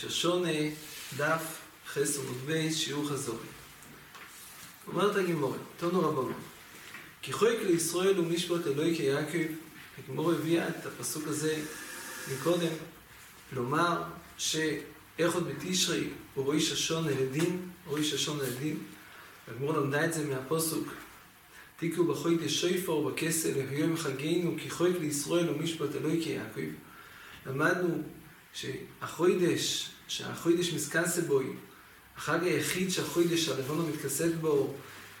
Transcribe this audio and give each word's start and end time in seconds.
ראש 0.00 0.06
השונה, 0.06 0.48
דף 1.16 1.60
חס 1.86 2.18
עמוד 2.18 2.36
בייס, 2.46 2.76
שיעור 2.76 3.08
חזורי. 3.08 3.46
אומרת 4.86 5.16
הגימורה, 5.16 5.58
תונו 5.76 6.00
רבנו, 6.00 6.32
כי 7.22 7.32
חויק 7.32 7.60
לישראל 7.62 8.20
ומשפט 8.20 8.66
אלוהי 8.66 8.96
כיעקב, 8.96 9.52
הגימורה 9.98 10.34
הביאה 10.34 10.68
את 10.68 10.86
הפסוק 10.86 11.26
הזה 11.26 11.62
מקודם, 12.32 12.72
לומר 13.52 14.02
שאיך 14.38 15.34
עוד 15.34 15.48
בתשרי 15.48 16.08
הוא 16.34 16.54
ראש 16.54 16.72
השונה 16.72 17.10
לדין, 17.10 17.70
ראש 17.86 18.12
השונה 18.12 18.42
לדין, 18.42 18.76
הגמורה 19.48 19.80
למדה 19.80 20.04
את 20.04 20.12
זה 20.12 20.24
מהפוסוק, 20.24 20.88
תיקו 21.76 22.04
בחוידש 22.04 22.60
שויפור 22.60 23.10
בכסל, 23.10 23.52
והיום 23.56 23.96
חגינו 23.96 24.56
כי 24.62 24.70
חויק 24.70 24.96
לישראל 25.00 25.50
ומשפט 25.50 25.94
אלוהי 25.94 26.24
כיעקב. 26.24 26.70
למדנו 27.46 28.02
שהחוידש, 28.52 29.90
שהחוידש 30.08 30.72
מסכנסה 30.72 31.22
בוי, 31.22 31.46
החג 32.16 32.38
היחיד 32.42 32.90
שהחוידש 32.90 33.48
הלבונו 33.48 33.86
מתכסת 33.86 34.34
בו, 34.40 34.74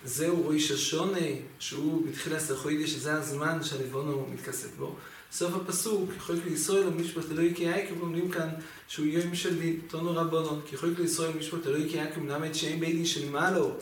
זהו 0.04 0.48
ראש 0.48 0.70
השונה, 0.70 1.26
שהוא 1.58 2.06
בתחילת 2.06 2.50
החוידש, 2.50 2.90
שזה 2.90 3.12
הזמן 3.12 3.62
שהלבונו 3.62 4.26
מתכסת 4.32 4.74
בו. 4.76 4.96
סוף 5.32 5.54
הפסוק, 5.54 6.10
חויק 6.18 6.44
לישראל 6.44 6.88
ומשפט 6.88 7.30
אלוהי 7.30 7.54
כי 7.54 7.62
יעקב, 7.62 8.00
אומרים 8.00 8.30
כאן 8.30 8.48
שהוא 8.88 9.06
יום 9.06 9.34
של 9.34 9.76
תונו 9.88 10.16
רבונות, 10.16 10.64
כי 10.66 10.76
חויק 10.76 10.98
לישראל 10.98 11.30
ומשפט 11.34 11.66
אלוהי 11.66 11.88
כי 11.90 11.96
יעקב, 11.96 12.20
מלמד 12.20 12.52
שאין 12.52 12.80
בית 12.80 12.94
דין 12.96 13.06
של 13.06 13.30
מעלו, 13.30 13.74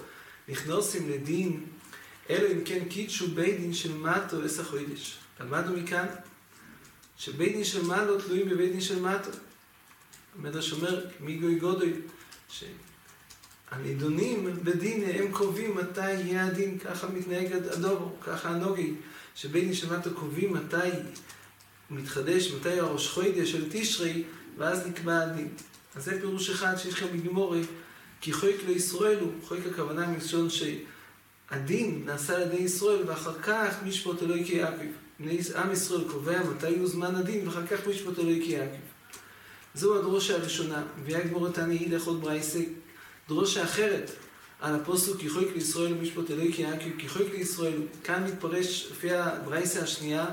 נכנוסים 0.48 1.11
לדין, 1.11 1.65
אלא 2.30 2.53
אם 2.53 2.65
כן 2.65 2.84
קידשו 2.89 3.28
בית 3.28 3.61
דין 3.61 3.75
של 3.75 3.97
מטו 3.97 4.42
עשר 4.42 4.65
חוידש. 4.65 5.19
למדנו 5.41 5.77
מכאן 5.77 6.06
שבית 7.19 7.53
דין 7.53 7.65
של 7.65 7.83
מעלו 7.84 8.20
תלויים 8.20 8.48
בבית 8.48 8.73
דין 8.73 8.81
של 8.81 9.03
מטו. 9.03 9.31
המדרש 10.39 10.73
אומר, 10.73 11.06
מי 11.20 11.37
גוי 11.37 11.55
גודוי, 11.55 11.92
שהנידונים 13.69 14.51
בדין 14.65 15.05
הם 15.15 15.33
קובעים 15.33 15.77
מתי 15.77 16.12
יהיה 16.12 16.47
הדין, 16.47 16.79
ככה 16.79 17.09
מתנהג 17.09 17.53
הדור, 17.53 18.19
ככה 18.20 18.48
הנוגי, 18.48 18.95
שבית 19.34 19.65
דין 19.65 19.75
של 19.75 19.98
מטו 19.98 20.15
קובעים 20.15 20.53
מתי 20.53 20.89
מתחדש, 21.91 22.53
מתי 22.53 22.81
הראש 22.81 23.09
חוידש 23.09 23.53
של 23.53 23.67
תשרי, 23.70 24.23
ואז 24.59 24.87
נקבע 24.87 25.23
הדין. 25.23 25.48
אז 25.97 26.05
זה 26.05 26.20
פירוש 26.20 26.51
אחד 26.51 26.77
שיש 26.77 26.95
כאן 26.95 27.09
בגמורי, 27.09 27.62
כי 28.20 28.33
חויק 28.33 28.61
לישראל 28.67 29.20
הוא, 29.20 29.33
חויק 29.45 29.67
הכוונה 29.67 30.07
מלשון 30.07 30.48
שהדין 30.51 32.03
נעשה 32.07 32.37
על 32.37 32.42
ידי 32.42 32.57
ישראל, 32.57 33.03
ואחר 33.07 33.39
כך 33.42 33.75
משפוט 33.85 34.23
אלוהי 34.23 34.45
כיעקב. 34.45 35.08
עם 35.56 35.72
ישראל 35.72 36.05
קובע 36.11 36.42
מתי 36.42 36.78
הוא 36.78 36.88
זמן 36.88 37.14
הדין, 37.14 37.48
ואחר 37.48 37.66
כך 37.66 37.86
משפוט 37.86 38.19
אלוהי 38.19 38.42
כיעקב. 38.44 38.78
זו 39.74 39.98
הדרושה 39.98 40.36
הראשונה, 40.36 40.83
מביאה 41.00 41.20
גמור 41.20 41.50
תני 41.50 41.78
הילך 41.78 42.05
עוד 42.05 42.20
ברייסה, 42.20 42.61
דרושה 43.28 43.64
אחרת 43.64 44.11
על 44.61 44.74
הפוסוק 44.74 45.20
כי 45.20 45.28
חויק 45.28 45.48
לישראל 45.55 45.92
ומשפוט 45.92 46.30
אלוהי 46.30 46.52
כיעקב, 46.52 46.91
כי 46.98 47.08
חויק 47.08 47.33
לישראל, 47.33 47.80
כאן 48.05 48.24
מתפרש 48.24 48.89
לפי 48.91 49.11
הברייסה 49.12 49.83
השנייה, 49.83 50.27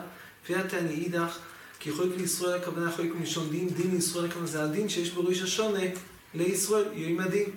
לפי 0.43 0.55
התני 0.55 0.93
אידך, 0.93 1.37
כי 1.79 1.91
חויק 1.91 2.11
לישראל 2.17 2.61
הכוונה 2.61 2.91
חויק 2.91 3.15
מלשון 3.15 3.49
דין, 3.49 3.69
דין 3.69 3.91
לישראל 3.91 4.25
הכוונה 4.25 4.47
זה 4.47 4.63
הדין 4.63 4.89
שיש 4.89 5.09
בו 5.11 5.21
ראש 5.25 5.41
השונה 5.41 5.79
לישראל, 6.33 6.85
יום 6.93 7.19
הדין. 7.19 7.49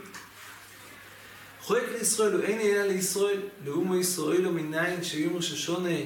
חויק 1.60 1.84
לישראל 1.98 2.32
הוא 2.32 2.42
אין 2.42 2.60
אלא 2.60 2.86
לישראל, 2.86 3.40
לאומו 3.64 3.96
ישראל 3.96 4.44
הוא 4.44 4.52
מניין 4.54 5.04
שיום 5.04 5.36
ראש 5.36 5.52
השונה 5.52 5.98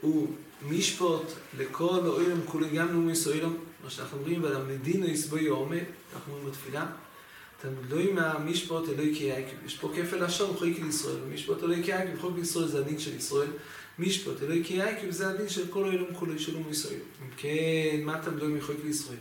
הוא 0.00 0.28
משפוט 0.62 1.32
לכל 1.58 2.06
אוילם 2.06 2.40
כולי 2.46 2.68
גם 2.68 2.92
לאומו 2.92 3.10
ישראל, 3.10 3.46
מה 3.84 3.90
שאנחנו 3.90 4.18
אומרים, 4.18 4.42
ולמדינו 4.44 5.06
יסבוי 5.06 5.46
עומד, 5.46 5.84
אנחנו 6.14 6.32
אומרים 6.32 6.50
בתפילה, 6.50 6.86
תלוי 7.60 8.12
מהמשפוט 8.12 8.88
אלוהי 8.88 9.14
כיעקב. 9.14 9.66
יש 9.66 9.76
פה 9.76 9.92
כפל 9.96 10.24
לשון, 10.24 10.56
חויק 10.56 10.80
לישראל, 10.80 11.20
משפוט 11.34 11.62
אלוהי 11.62 11.84
כיעקב, 11.84 12.20
חוק 12.20 12.36
לישראל 12.36 12.68
זה 12.68 12.78
הדין 12.78 12.98
של 12.98 13.16
ישראל, 13.16 13.48
משפוט 13.98 14.42
אלוהי 14.42 14.64
כיעקב 14.64 15.10
זה 15.10 15.28
הדין 15.28 15.48
של 15.48 15.68
כל 15.70 15.84
אוילם 15.84 16.14
כולי 16.14 16.38
של 16.38 16.56
ישראל. 16.70 17.00
אם 17.22 17.30
כן, 17.36 18.00
מה 18.04 18.20
תלוי 18.22 18.52
מחויק 18.52 18.78
לישראל? 18.84 19.18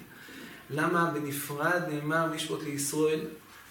למה 0.69 1.12
בנפרד 1.14 1.81
נאמר 1.92 2.34
משפוט 2.36 2.64
לישראל? 2.64 3.19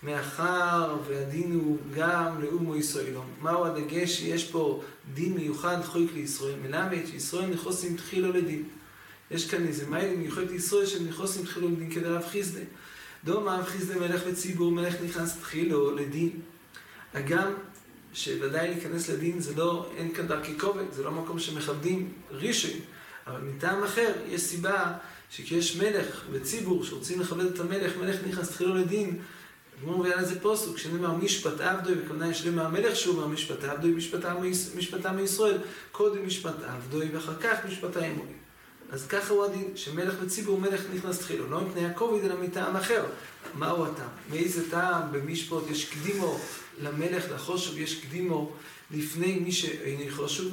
מאחר 0.02 0.96
והדין 1.08 1.52
הוא 1.52 1.78
גם 1.94 2.42
לאומו 2.42 2.76
ישראלום. 2.76 3.26
מהו 3.42 3.64
הדגש 3.64 4.10
שיש 4.10 4.50
פה 4.50 4.82
דין 5.14 5.34
מיוחד 5.34 5.76
חויק 5.84 6.10
לישראל? 6.14 6.54
מלמד 6.62 7.06
שישראל 7.06 7.46
נכוסים 7.46 7.96
תחילו 7.96 8.32
לדין. 8.32 8.62
יש 9.30 9.50
כאן 9.50 9.66
איזה 9.66 9.86
מיילים 9.86 10.20
מיוחד 10.20 10.50
לישראל 10.50 10.86
שהם 10.86 11.08
נכוסים 11.08 11.44
תחילו 11.44 11.68
לדין 11.68 11.90
כדי 11.90 12.08
רב 12.08 12.24
חיסדה. 12.30 12.60
דומה 13.24 13.58
רב 13.58 13.64
חיסדה 13.64 14.00
מלך 14.00 14.22
בציבור, 14.26 14.72
מלך 14.72 14.94
נכנס 15.04 15.38
תחילו 15.40 15.96
לדין. 15.96 16.30
הגם 17.14 17.52
שוודאי 18.14 18.68
להיכנס 18.68 19.08
לדין 19.08 19.40
זה 19.40 19.54
לא, 19.56 19.90
אין 19.96 20.14
כאן 20.14 20.26
דרכי 20.26 20.58
כובד, 20.58 20.92
זה 20.92 21.04
לא 21.04 21.10
מקום 21.10 21.38
שמכבדים 21.38 22.12
רישוי. 22.30 22.80
אבל 23.26 23.40
מטעם 23.40 23.82
אחר 23.82 24.12
יש 24.28 24.40
סיבה 24.40 24.92
שכשיש 25.30 25.76
מלך 25.76 26.24
וציבור 26.32 26.84
שרוצים 26.84 27.20
לכבד 27.20 27.44
את 27.44 27.60
המלך, 27.60 27.96
מלך 27.96 28.16
נכנס 28.28 28.50
תחילו 28.50 28.74
לדין, 28.74 29.18
כמו 29.80 29.98
מביא 29.98 30.12
על 30.12 30.18
איזה 30.18 30.40
פוסוק, 30.40 30.78
שנאמר 30.78 31.12
משפט 31.12 31.60
עבדוי, 31.60 31.94
וכוונה 32.04 32.30
יש 32.30 32.46
למה 32.46 32.66
המלך 32.66 32.96
שהוא 32.96 33.16
אומר 33.16 33.26
משפט 33.26 33.64
עבדוי, 33.64 33.94
משפטם 34.76 35.16
מישראל, 35.16 35.58
קודם 35.92 36.26
משפט 36.26 36.54
עבדוי, 36.66 37.08
ואחר 37.12 37.34
כך 37.40 37.58
משפט 37.68 37.96
האמוני. 37.96 38.32
אז 38.90 39.06
ככה 39.06 39.32
הוא 39.32 39.44
הדין, 39.44 39.76
שמלך 39.76 40.14
וציבור 40.20 40.60
מלך 40.60 40.82
נכנס 40.94 41.18
תחילו, 41.18 41.50
לא 41.50 41.60
מפני 41.60 41.86
הכובד 41.86 42.24
אלא 42.24 42.34
מטעם 42.42 42.76
אחר. 42.76 43.04
מהו 43.54 43.86
הטעם? 43.86 44.08
מאיזה 44.30 44.70
טעם 44.70 45.12
במשפט 45.12 45.70
יש 45.70 45.84
קדימו 45.84 46.38
למלך 46.82 47.24
לחושב, 47.34 47.78
יש 47.78 48.04
קדימו 48.04 48.52
לפני 48.90 49.38
מי 49.38 49.52
שאינו 49.52 50.16
חושב? 50.16 50.44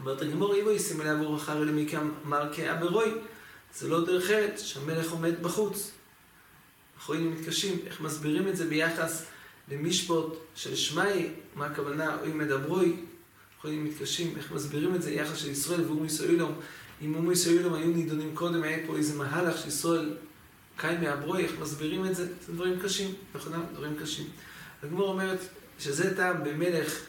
אומרת 0.00 0.22
הגמור, 0.22 0.54
איבו 0.54 0.70
ישים 0.70 1.00
אליה 1.00 1.12
עבור 1.12 1.36
אחר 1.36 1.62
אלה 1.62 1.72
מכם 1.72 2.10
מרקע 2.24 2.74
ברוי. 2.80 3.10
זה 3.74 3.88
לא 3.88 4.04
דרך 4.04 4.30
ארץ, 4.30 4.62
שהמלך 4.62 5.10
עומד 5.10 5.42
בחוץ. 5.42 5.90
אנחנו 7.00 7.14
היינו 7.14 7.30
מתקשים, 7.30 7.78
איך 7.86 8.00
מסבירים 8.00 8.48
את 8.48 8.56
זה 8.56 8.66
ביחס 8.66 9.26
למשפוט 9.68 10.36
של 10.54 10.76
שמאי, 10.76 11.28
מה 11.54 11.66
הכוונה, 11.66 12.20
אוי 12.20 12.32
מדברוי, 12.32 12.96
אנחנו 13.56 13.70
היינו 13.70 13.84
מתקשים, 13.84 14.34
איך 14.36 14.52
מסבירים 14.52 14.94
את 14.94 15.02
זה 15.02 15.10
יחס 15.10 15.36
של 15.36 15.50
ישראל 15.50 15.84
ואומו 15.84 16.04
ישראלום, 16.04 16.52
אם 17.02 17.14
אומו 17.14 17.32
ישראלום 17.32 17.74
היו 17.74 17.90
נידונים 17.90 18.34
קודם, 18.34 18.62
היה 18.62 18.86
פה 18.86 18.96
איזה 18.96 19.18
מהלך 19.18 19.58
של 19.58 19.68
ישראל 19.68 20.16
קיים 20.76 21.00
מהברוי, 21.00 21.42
איך 21.42 21.52
מסבירים 21.60 22.06
את 22.06 22.16
זה? 22.16 22.26
זה 22.46 22.52
דברים 22.52 22.80
קשים, 22.80 23.14
נכונה, 23.34 23.58
דברים 23.72 23.96
קשים. 24.02 24.26
הגמור 24.82 25.08
אומרת 25.08 25.40
שזה 25.78 26.16
טעם 26.16 26.44
במלך 26.44 27.00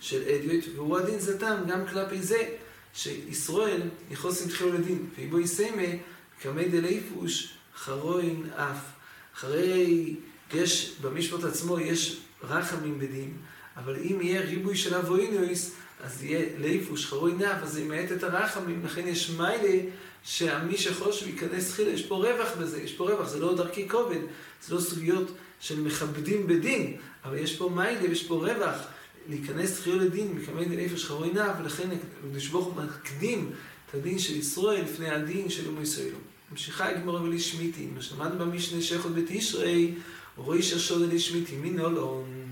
של 0.00 0.22
אדיוט, 0.22 0.64
והוא 0.74 0.98
הדין 0.98 1.18
זה 1.18 1.38
טעם 1.38 1.66
גם 1.66 1.86
כלפי 1.86 2.22
זה, 2.22 2.48
שישראל 2.94 3.82
יכוס 4.10 4.42
עם 4.42 4.48
תחילו 4.48 4.72
לדין, 4.72 5.06
ואיבו 5.16 5.40
יסיימה, 5.40 5.98
קמי 6.42 6.68
דליפוש, 6.68 7.54
חרוין 7.76 8.50
אף. 8.56 8.95
אחרי, 9.36 10.14
יש, 10.54 10.96
במשפט 11.00 11.44
עצמו 11.44 11.80
יש 11.80 12.20
רחמים 12.42 12.98
בדין, 12.98 13.32
אבל 13.76 13.96
אם 13.96 14.18
יהיה 14.22 14.40
ריבוי 14.40 14.76
של 14.76 14.94
אבוינויס, 14.94 15.74
אז 16.00 16.24
יהיה 16.24 16.46
ליפוש 16.58 17.06
חרוי 17.06 17.32
נף, 17.32 17.62
אז 17.62 17.72
זה 17.72 17.80
ימעט 17.80 18.12
את 18.12 18.22
הרחמים, 18.22 18.84
לכן 18.84 19.08
יש 19.08 19.30
מיילה 19.30 19.82
שמי 20.24 20.76
שחושב 20.76 21.26
ייכנס 21.26 21.72
חילה, 21.72 21.90
יש 21.90 22.06
פה 22.06 22.14
רווח 22.14 22.48
בזה, 22.60 22.82
יש 22.82 22.92
פה 22.92 23.10
רווח, 23.10 23.28
זה 23.28 23.40
לא 23.40 23.56
דרכי 23.56 23.88
כובד, 23.88 24.20
זה 24.66 24.74
לא 24.74 24.80
סוגיות 24.80 25.30
של 25.60 25.80
מכבדים 25.80 26.46
בדין, 26.46 26.96
אבל 27.24 27.38
יש 27.38 27.56
פה 27.56 27.70
מיילה 27.74 28.02
ויש 28.02 28.26
פה 28.26 28.34
רווח, 28.34 28.80
להיכנס 29.28 29.80
חילה 29.80 29.96
לדין, 29.96 30.38
דין 30.58 30.78
ליפוש 30.78 31.04
חרוי 31.04 31.30
נף, 31.30 31.52
ולכן 31.60 31.88
נשבוך 32.32 32.76
מקדים 32.76 33.50
את 33.90 33.94
הדין 33.94 34.18
של 34.18 34.36
ישראל 34.36 34.82
לפני 34.82 35.10
הדין 35.10 35.50
של 35.50 35.68
אומו 35.68 35.82
ישראלו. 35.82 36.18
ממשיכה 36.50 36.88
הגמורה 36.88 37.22
ולשמיתי, 37.22 37.86
מה 37.86 38.02
שלמדנו 38.02 38.38
במשנה 38.38 38.82
שייכות 38.82 39.14
בתשרי, 39.14 39.94
רואי 40.36 40.62
ששוד 40.62 41.12
לשמיתי, 41.12 41.56
מנולון. 41.56 42.46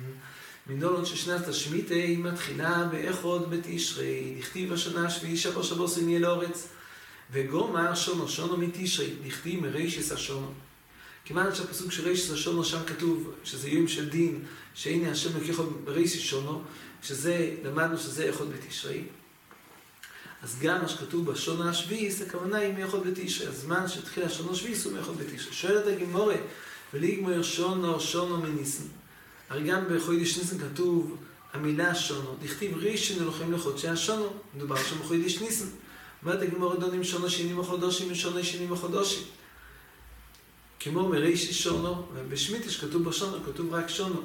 מנולון 0.67 1.05
ששנת 1.05 1.49
השמיתי 1.49 2.17
מתחילה 2.17 2.89
באחוד 2.93 3.51
בתשרי, 3.51 4.35
נכתיב 4.39 4.73
השנה 4.73 5.07
השביעי 5.07 5.37
שבו 5.37 5.65
שבו 5.65 5.89
סיניה 5.89 6.19
לאורץ. 6.19 6.69
וגומר 7.31 7.95
שונו 7.95 8.29
שונו 8.29 8.57
מתשרי, 8.57 9.11
נכתיב 9.25 9.63
מרישס 9.63 10.13
השונו. 10.13 10.53
כיוון 11.25 11.55
שהפסוק 11.55 11.93
של 11.93 12.09
רישס 12.09 12.31
השונו 12.31 12.65
שם 12.65 12.85
כתוב 12.87 13.35
שזה 13.45 13.69
יום 13.69 13.89
של 13.89 14.09
דין, 14.09 14.45
שהנה 14.75 15.11
השם 15.11 15.41
לוקח 15.41 15.61
ברישס 15.85 16.21
שונו, 16.21 16.63
שזה, 17.03 17.55
למדנו 17.65 17.99
שזה 17.99 18.31
אחד 18.31 18.45
בתשרי. 18.45 19.03
אז 20.45 20.59
גם 20.63 20.83
מה 20.83 20.89
שכתוב 20.89 21.31
בשונה 21.31 21.71
השביעיס, 21.71 22.23
הכוונה 22.23 22.57
היא 22.59 22.75
מאחוד 22.79 23.07
בתשרי. 23.07 23.47
הזמן 23.47 23.89
שהתחיל 23.89 24.25
השונה 24.25 24.51
השביעיס 24.51 24.85
הוא 24.85 24.93
מאחוד 24.93 25.19
בתשרי. 25.19 25.53
שואלת 25.53 25.87
הגמורה, 25.87 26.35
וליגמר 26.95 27.43
שונו 27.43 28.01
שונו 28.01 28.37
מניסן. 28.37 28.85
הרי 29.51 29.63
גם 29.63 29.85
בחודש 29.91 30.39
ניסן 30.39 30.59
כתוב 30.59 31.17
המילה 31.53 31.95
שונו. 31.95 32.37
דכתיב 32.43 32.77
ראשון 32.77 33.23
אלוהים 33.23 33.53
לחודשי 33.53 33.89
השונו. 33.89 34.33
מדובר 34.55 34.77
שם 34.77 34.99
בחודש 34.99 35.41
ניסן. 35.41 35.67
אומרת 36.23 36.43
הגמורה 36.43 36.77
דונים 36.77 37.05
שונו 37.05 37.31
שנים 37.31 37.59
וחודשים 37.59 38.13
ושונו 38.13 38.45
שנים 38.45 38.73
וחודשים. 38.73 39.23
כמו 40.81 41.09
מרישי 41.09 41.53
שונו, 41.53 42.07
ובשמיטיש 42.15 42.81
כתוב 42.81 43.05
בשונו, 43.05 43.45
כתוב 43.45 43.75
רק 43.75 43.89
שונו. 43.89 44.21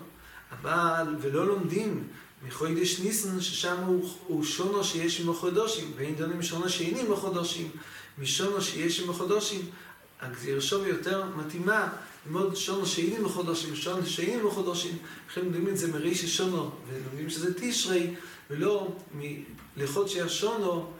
אבל, 0.51 1.15
ולא 1.22 1.48
לומדים 1.48 2.07
מחוידש 2.47 3.00
ניסן, 3.00 3.41
ששם 3.41 3.77
הוא, 3.86 4.09
הוא 4.27 4.44
שונו 4.44 4.83
שיש 4.83 5.21
עמו 5.21 5.33
חודשים, 5.33 5.91
ואין 5.95 6.15
דונים 6.15 6.44
שונו 6.44 6.69
שאיני 6.69 7.01
עמו 7.01 7.15
חודשים, 7.15 7.69
משונו 8.18 8.62
שיש 8.62 9.00
עמו 9.00 9.13
חודשים. 9.13 9.62
הגזיר 10.21 10.59
שוב 10.59 10.88
יותר 10.88 11.24
מתאימה 11.36 11.89
ללמוד 12.25 12.56
שונו 12.56 12.86
שאיני 12.86 13.18
עמו 13.18 13.30
חודשים, 13.30 13.75
שונו 13.75 14.06
שאיני 14.06 14.39
עמו 14.39 14.51
חודשים, 14.51 14.97
לכן 15.30 15.41
לומדים 15.41 15.68
את 15.68 15.77
זה 15.77 15.91
מרישי 15.91 16.27
שונו, 16.27 16.71
ולומדים 16.89 17.30
שזה 17.30 17.53
תשרי, 17.53 18.13
ולא 18.50 18.95
מלחודשי 19.77 20.21
השונו, 20.21 20.91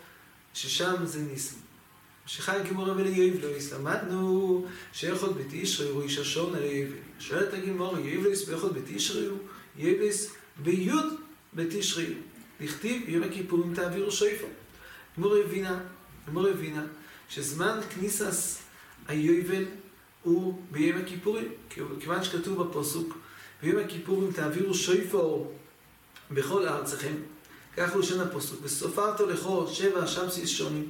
ששם 0.54 0.96
זה 1.06 1.22
ניסן. 1.22 1.56
שחי 2.26 2.58
גימורה 2.64 2.92
וליובלויס, 2.92 3.74
למדנו 3.74 4.66
שאיכות 4.94 5.38
בתשרי 5.38 5.90
הוא 5.90 6.02
איש 6.04 6.18
השון 6.18 6.56
על 6.56 6.64
היובל. 6.64 6.96
שואלת 7.20 7.54
הגימורה, 7.54 8.00
יובלויס 8.00 8.46
באיכות 8.46 8.74
בתשרי 8.74 9.26
הוא 9.26 9.38
יובלויס 9.78 10.32
ביוד 10.64 11.06
בתשרי. 11.60 12.14
לכתיב 12.60 13.10
יום 13.10 13.24
הכיפורים 13.24 13.76
תעבירו 13.76 14.12
שויפו. 14.12 14.48
גימורה 15.16 15.40
הבינה, 15.40 15.80
גימורה 16.26 16.50
הבינה, 16.50 16.84
שזמן 17.30 17.80
כניסס 17.90 18.62
היובל 19.08 19.66
הוא 20.24 20.62
ביום 20.72 20.98
הכיפורים, 20.98 21.48
כיוון 22.00 22.24
שכתוב 22.24 22.64
בפוסוק, 22.64 23.18
ביום 23.64 23.80
הכיפורים 23.80 24.32
תעבירו 24.32 24.74
שויפו 24.74 25.48
בכל 26.32 26.68
ארצכם, 26.68 27.16
כך 27.78 27.94
הוא 27.94 28.02
לשון 28.02 28.20
הפוסוק, 28.20 28.60
וסופרתו 28.64 29.26
לכו 29.26 29.68
שבע 29.68 30.08
שבסיס 30.08 30.50
שונים. 30.50 30.90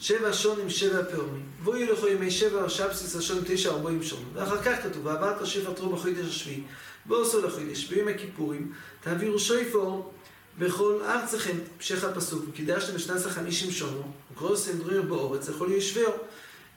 שבע 0.00 0.32
שונים 0.32 0.70
שבע 0.70 1.02
פעמים. 1.04 1.42
והוא 1.62 1.76
ילכו 1.76 2.08
ימי 2.08 2.30
שבע 2.30 2.68
שבסיס 2.68 3.16
השון 3.16 3.38
תשע 3.46 3.70
ארבעים 3.70 4.02
שונים. 4.02 4.28
ואחר 4.32 4.62
כך 4.62 4.82
כתוב, 4.82 5.06
ועברת 5.06 5.46
שפר 5.46 5.72
תרום 5.72 5.92
בחודש 5.92 6.26
השביעי, 6.26 6.62
ועושו 7.06 7.46
לחודש, 7.46 7.84
ביום 7.84 8.08
הכיפורים, 8.08 8.72
תעבירו 9.00 9.38
שויפור 9.38 10.12
בכל 10.58 11.00
ארצכם, 11.02 11.56
המשך 11.76 12.04
הפסוק, 12.04 12.44
וקידשתם 12.48 12.94
בשנת 12.94 13.26
החמישים 13.26 13.70
שונו, 13.70 14.12
וקרוסם 14.32 14.78
דריר 14.78 15.02
באורץ, 15.02 15.48
לכל 15.48 15.68
ישבהו. 15.72 16.12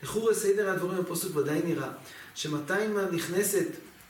לכאורה 0.03 0.33
סדר 0.33 0.69
הדבורים 0.69 0.97
בפסוק 0.97 1.35
ודאי 1.35 1.62
נראה, 1.65 1.89
שמתי 2.35 2.74
נכנסת 3.12 3.68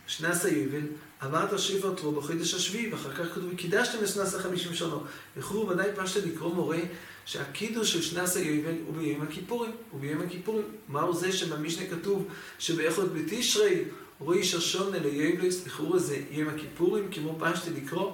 שנס 0.08 0.46
היובל, 0.46 0.81
עברת 1.19 1.60
שפר 1.60 1.94
תרום 1.94 2.16
בחודש 2.16 2.54
השביעי, 2.54 2.94
ואחר 2.94 3.13
כך 3.13 3.31
כתוב, 3.31 3.44
וקידשתם 3.54 3.98
בשנת 4.04 4.34
החמישים 4.34 4.74
שונו. 4.74 5.04
לכאורה 5.38 5.74
ודאי 5.74 5.90
פשט 5.96 6.25
לקרוא 6.25 6.56
מורה 6.56 6.80
שהקידוש 7.25 7.94
של 7.94 8.02
שנס 8.02 8.38
היובל 8.38 8.75
הוא 8.86 8.96
ביום 8.96 9.22
הכיפורים, 9.22 9.72
הוא 9.92 10.02
ביום 10.02 10.22
הכיפורים. 10.22 10.66
מהו 10.90 11.13
זה 11.13 11.31
שבמשנה 11.31 11.86
כתוב 11.88 12.28
שבאחד 12.60 13.13
בתשרי 13.13 13.84
רואי 14.19 14.44
ששון 14.44 14.96
אל 14.96 15.04
היובלס, 15.04 15.66
לכאורה 15.66 16.00
זה 16.00 16.18
יום 16.31 16.50
הכיפורים, 16.50 17.12
כמו 17.12 17.38
פשטי 17.40 17.69
לקרוא. 17.69 18.12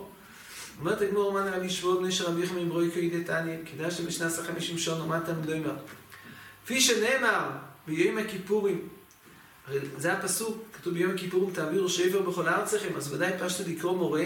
אומרת 0.80 1.02
הגמור 1.02 1.24
אומן 1.24 1.48
רבי 1.54 1.70
שבוע 1.70 2.00
בני 2.00 2.12
שרבי 2.12 2.44
יחמי 2.44 2.66
ברוי 2.66 2.92
כידי 2.92 3.24
תניא, 3.24 3.58
כדאי 3.66 3.92
שבשנס 3.92 4.40
החמישים 4.40 4.78
שון 4.78 5.10
לא 5.46 5.54
יאמר. 5.54 5.76
כפי 6.66 6.82
שנאמר 6.82 7.50
ביום 7.88 8.18
הכיפורים, 8.18 8.88
הרי 9.68 9.80
זה 9.98 10.14
הפסוק, 10.14 10.58
כתוב 10.74 10.94
ביום 10.94 11.12
הכיפורים 11.12 11.54
תעבירו 11.54 11.90
שבר 11.90 12.22
בכל 12.22 12.48
ארצכם, 12.48 12.96
אז 12.98 13.14
ודאי 13.14 13.32
פשטי 13.40 13.76
לקרוא 13.76 13.98
מורה 13.98 14.26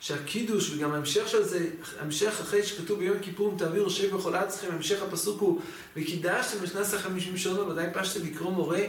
שהקידוש 0.00 0.72
וגם 0.72 0.92
ההמשך 0.92 1.28
של 1.28 1.42
זה, 1.42 1.70
המשך 2.00 2.40
אחרי 2.40 2.62
שכתוב 2.62 2.98
ביום 2.98 3.16
הכיפורים 3.16 3.58
תעבירו 3.58 3.90
שב 3.90 4.16
בכל 4.16 4.36
ארצכם, 4.36 4.68
המשך 4.72 5.02
הפסוק 5.02 5.40
הוא 5.40 5.60
וקידשתם 5.96 6.58
בשנס 6.62 6.94
החמישים 6.94 7.36
שונו, 7.36 7.68
ודאי 7.68 7.86
פשטי 7.94 8.18
לקרוא 8.18 8.50
מורה 8.50 8.80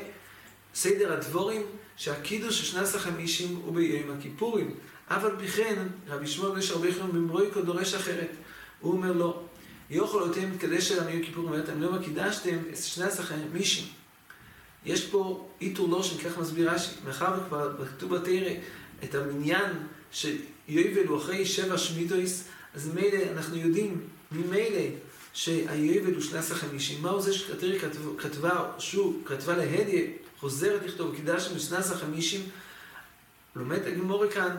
סדר 0.75 1.13
הדבורים, 1.13 1.61
שהקידוש 1.95 2.59
של 2.59 2.65
שנס 2.65 2.95
החמישים 2.95 3.55
הוא 3.55 3.75
ביום 3.75 4.17
הכיפורים. 4.17 4.75
אף 5.07 5.23
על 5.23 5.31
פי 5.39 5.47
כן, 5.47 5.87
רבי 6.07 6.27
שמואל 6.27 6.51
בן 6.51 6.61
שרבי 6.61 6.89
יחנון 6.89 7.11
במרויקו 7.11 7.61
דורש 7.61 7.93
אחרת. 7.93 8.29
הוא 8.81 8.93
אומר 8.93 9.11
לו, 9.11 9.43
יוכל 9.89 10.21
אותם 10.21 10.51
מתקדש 10.51 10.91
אליהם 10.91 11.09
יום 11.09 11.23
כיפורים, 11.25 11.51
ואתם 11.51 11.81
לא 11.81 11.91
מקידשתם 11.91 12.57
את 12.69 12.77
שנס 12.77 13.19
החמישים. 13.19 13.85
יש 14.85 15.05
פה 15.05 15.49
איתור 15.61 15.89
לושן, 15.89 16.17
כך 16.17 16.37
מסביר 16.37 16.71
רש"י, 16.71 16.91
מאחר 17.05 17.33
וכבר 17.41 17.85
כתוב 17.85 18.15
בתרא 18.15 18.49
את 19.03 19.15
המניין 19.15 19.71
שיובל 20.11 21.07
הוא 21.07 21.17
אחרי 21.17 21.45
שבע 21.45 21.77
שמידויס, 21.77 22.43
אז 22.73 22.87
ממילא 22.87 23.31
אנחנו 23.31 23.57
יודעים 23.57 24.01
ממילא 24.31 24.81
שהיובל 25.33 26.13
הוא 26.13 26.21
שנס 26.21 26.51
החמישים. 26.51 27.01
מהו 27.01 27.21
זה 27.21 27.33
שכתר 27.33 27.79
כתבה, 28.17 28.71
שוב, 28.79 29.21
כתבה 29.25 29.57
להדיה, 29.57 30.01
חוזרת 30.39 30.81
לכתוב, 30.85 31.15
קידש 31.15 31.49
משנס 31.55 31.91
החמישים, 31.91 32.41
לומד 33.55 33.79
הגמורה 33.85 34.27
כאן, 34.31 34.55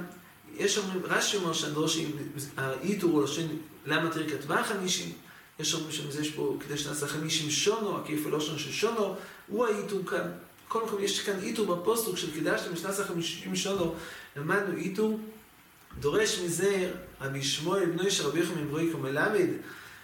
יש 0.56 0.78
אומרים, 0.78 1.00
רש"י 1.05 1.37
אומר 1.37 1.52
שהדרושים, 1.52 2.17
האיתור 2.56 3.11
הוא 3.11 3.25
לשון, 3.25 3.44
למה 3.87 4.11
תראי 4.11 4.28
כתבה 4.28 4.64
חמישים? 4.64 5.12
יש 5.58 5.75
אומרים 5.75 5.93
שמזה 5.93 6.20
יש 6.20 6.31
פה, 6.31 6.56
כדי 6.61 6.78
שנעשה 6.78 7.06
חמישים 7.08 7.50
שונו, 7.50 7.99
הכיף 7.99 8.26
הלושן 8.26 8.58
של 8.58 8.73
שונו, 8.73 9.14
הוא 9.46 9.66
האיתור 9.66 10.06
כאן. 10.06 10.31
קודם 10.69 10.88
כל 10.88 10.96
יש 11.00 11.20
כאן 11.20 11.38
איתור 11.43 11.76
בפוסטוק 11.76 12.16
של 12.16 12.31
קידשתם 12.34 12.73
משנס 12.73 13.00
החמישים 13.00 13.56
שונו, 13.56 13.94
למדנו 14.37 14.76
איתור 14.76 15.20
דורש 16.00 16.38
מזה 16.38 16.93
רבי 17.20 17.43
שמואל 17.43 17.87
בנו 17.87 18.11
של 18.11 18.26
רבי 18.26 18.40
יחמן 18.40 18.69
ברויקו 18.69 18.99
מלמד 18.99 19.49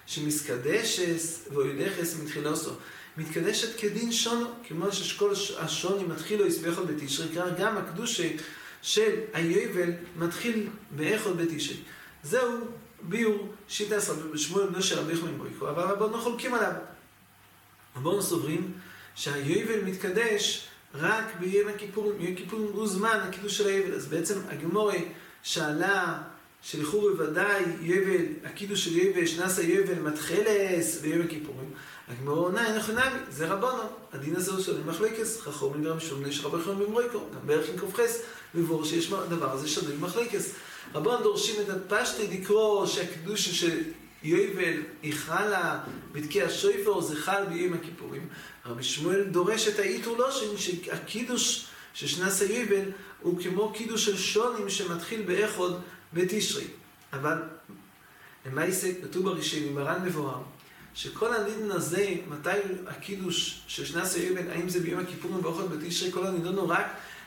שמסקדשס 0.06 1.48
ואוידכס 1.52 2.16
מתחילוסו. 2.22 2.70
מתקדשת 3.16 3.80
כדין 3.80 4.12
שונו, 4.12 4.46
כמו 4.68 4.92
שכל 4.92 5.32
השוני 5.58 6.04
מתחילו 6.04 6.46
יסבכו 6.46 6.82
בתשרי, 6.86 7.26
גם 7.58 7.76
הקדושה 7.76 8.28
של 8.82 9.20
היובל 9.32 9.90
מתחיל 10.16 10.68
באחוד 10.90 11.36
בתשרי. 11.36 11.76
זהו 12.22 12.50
ביור 13.02 13.54
שיטה 13.68 13.96
עשרה 13.96 14.16
בשמואל 14.16 14.66
בנו 14.66 14.82
של 14.82 14.98
רבי 14.98 15.12
יחמן 15.12 15.38
ברויקו, 15.38 15.70
אבל 15.70 15.82
רבנו 15.82 16.18
חולקים 16.18 16.54
עליו. 16.54 16.72
רבנו 17.96 18.22
סוברים 18.22 18.72
שהיובל 19.14 19.84
מתקדש 19.84 20.68
רק 20.94 21.24
ביום 21.40 21.68
הכיפורים, 21.68 22.20
יום 22.20 22.32
הכיפורים 22.32 22.66
הוא 22.72 22.86
זמן 22.86 23.18
הקידוש 23.28 23.58
של 23.58 23.66
היובל, 23.66 23.94
אז 23.94 24.06
בעצם 24.06 24.38
הגמורי 24.48 25.08
שאלה 25.42 26.22
שלכו 26.62 27.00
בוודאי 27.00 27.62
יבל, 27.80 28.24
הקידוש 28.44 28.84
של 28.84 28.96
יבל, 28.96 29.26
שנס 29.26 29.58
היבל 29.58 29.98
מתחלס 29.98 31.00
ביום 31.00 31.26
הכיפורים. 31.26 31.70
הגמרא 32.08 32.34
עונה, 32.34 32.66
אין 32.66 32.76
לכם 32.76 32.92
נמי, 32.92 33.18
זה 33.30 33.46
רבונו. 33.46 33.82
הדין 34.12 34.36
הזה 34.36 34.50
הוא 34.50 34.60
של 34.60 34.84
מחלקס, 34.86 35.40
חכום 35.40 35.80
לגרם 35.80 36.00
שום 36.00 36.24
נש 36.24 36.44
רבי 36.44 36.62
חיים 36.64 36.78
במרויקו, 36.78 37.18
גם 37.18 37.46
בערך 37.46 37.68
עם 37.68 37.78
כ"חס, 37.78 38.22
ובור 38.54 38.84
שיש 38.84 39.12
הדבר 39.12 39.52
הזה 39.52 39.68
שנוי 39.68 39.94
מחלקס. 40.00 40.54
רבון 40.94 41.22
דורשים 41.22 41.54
את 41.62 41.68
הפשטי 41.68 42.40
לקרוא 42.40 42.86
שהקידוש 42.86 43.48
של 43.48 43.82
יובל 44.22 44.82
היא 45.02 45.14
חלה 45.14 45.80
בתקיע 46.12 46.46
השויפר, 46.46 47.00
זה 47.00 47.16
חל 47.16 47.44
ביום 47.48 47.72
הכיפורים. 47.72 48.28
רבי 48.66 48.82
שמואל 48.82 49.24
דורש 49.24 49.68
את 49.68 49.78
האיתור 49.78 50.18
לא, 50.18 50.30
שהקידוש 50.56 51.66
של 51.94 52.06
שנס 52.06 52.42
היובל 52.42 52.90
הוא 53.20 53.40
כמו 53.42 53.72
קידוש 53.72 54.04
של 54.04 54.16
שונים 54.16 54.70
שמתחיל 54.70 55.22
באחוד 55.22 55.80
בתשרי. 56.12 56.64
אבל 57.12 57.42
למעשה 58.46 58.88
כתוב 59.02 59.24
בראשון, 59.24 59.72
מרן 59.72 60.04
מבואר, 60.04 60.42
שכל 60.94 61.34
הנידון 61.34 61.70
הזה, 61.70 62.14
מתי 62.28 62.50
הקידוש 62.86 63.62
של 63.66 63.84
שנס 63.84 64.14
היובל, 64.14 64.50
האם 64.50 64.68
זה 64.68 64.80
ביום 64.80 65.00
הכיפורים 65.00 65.42
באחוד 65.42 65.70
בתשרי, 65.70 66.12
כל 66.12 66.26
הנידון 66.26 66.56
הוא 66.56 66.68
רק 66.68 66.86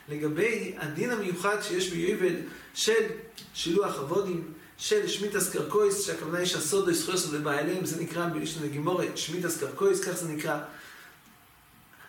לגבי 0.10 0.76
הדין 0.78 1.12
המיוחד 1.12 1.62
שיש 1.62 1.90
ביובל 1.90 2.36
של 2.74 3.04
שילוח 3.54 4.00
אבודים, 4.00 4.54
של 4.78 5.08
שמיטס 5.08 5.50
קרקויס, 5.50 6.06
שהכוונה 6.06 6.42
יש 6.42 6.56
הסודו 6.56 6.92
יסחוסו 6.92 7.36
לבעליהם, 7.36 7.86
זה 7.86 8.04
נקרא 8.04 8.30
בלשון 8.34 8.64
הגימורת 8.64 9.18
שמיטס 9.18 9.60
קרקויס, 9.60 10.04
כך 10.04 10.12
זה 10.12 10.28
נקרא. 10.28 10.60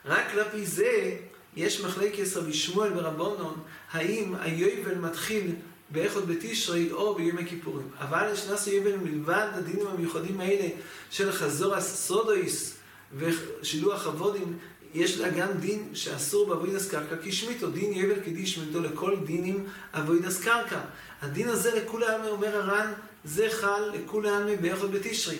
רק 0.05 0.31
כלפי 0.33 0.67
זה 0.67 1.17
יש 1.57 1.81
מחלקת 1.81 2.37
רבי 2.37 2.53
שמואל 2.53 2.99
ורבונון, 2.99 3.63
האם 3.93 4.35
היובל 4.41 4.95
מתחיל 4.95 5.55
באחד 5.91 6.21
בתשרי 6.29 6.93
או 6.93 7.15
ביום 7.15 7.39
הכיפורים. 7.39 7.89
אבל 7.99 8.33
ישנס 8.33 8.67
היובל 8.67 8.97
מלבד 8.97 9.49
הדינים 9.53 9.87
המיוחדים 9.87 10.41
האלה 10.41 10.69
של 11.11 11.33
חזור 11.33 11.75
הסודויס 11.75 12.77
ושילוח 13.17 14.07
אבודים, 14.07 14.59
יש 14.95 15.19
לה 15.19 15.31
גם 15.31 15.49
דין 15.53 15.89
שאסור 15.95 16.47
באבוידס 16.47 16.91
קרקע 16.91 17.17
כשמיתו, 17.23 17.71
דין 17.71 17.93
יבל 17.93 18.21
כדין 18.25 18.47
שמיתו 18.47 18.81
לכל 18.81 19.17
דינים 19.25 19.67
אבוידס 19.95 20.41
קרקע. 20.41 20.81
הדין 21.23 21.49
הזה 21.49 21.81
לכולי 21.83 22.07
עלמי, 22.07 22.29
אומר 22.29 22.57
הר"ן, 22.57 22.93
זה 23.25 23.49
חל 23.51 23.91
לכולי 23.95 24.31
עלמי 24.31 24.57
באחד 24.57 24.93
בתשרי. 24.93 25.39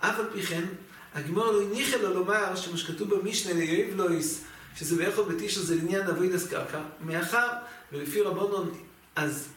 אף 0.00 0.18
על 0.18 0.26
פי 0.32 0.42
כן, 0.42 0.64
הגמור 1.14 1.52
לא 1.52 1.62
הניחה 1.62 1.96
לו 1.96 2.14
לומר 2.14 2.56
שמה 2.56 2.76
שכתוב 2.76 3.14
במשנה 3.14 3.52
ליואב 3.52 3.96
לויס, 3.96 4.44
שזה 4.76 4.96
באחד 4.96 5.22
בתשרי 5.22 5.62
זה 5.64 5.76
לעניין 5.76 6.06
אבוידס 6.06 6.46
קרקע, 6.46 6.80
מאחר 7.00 7.48
ולפי 7.92 8.20
רבונון, 8.20 8.74
אז 9.16 9.48